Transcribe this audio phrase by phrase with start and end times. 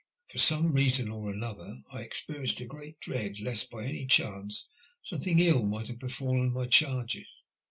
[0.31, 4.67] For some reason or another, I experienced a great dread lest by any chance
[5.03, 7.43] something ill might have befallen my charges.